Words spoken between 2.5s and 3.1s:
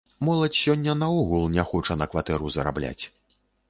зарабляць.